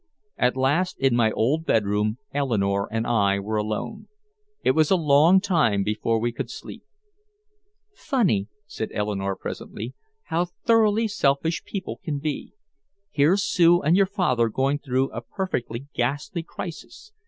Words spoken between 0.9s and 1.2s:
in